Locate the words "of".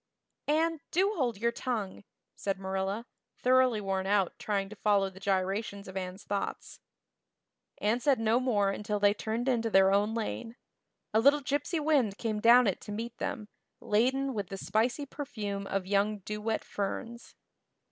5.87-5.95, 15.67-15.85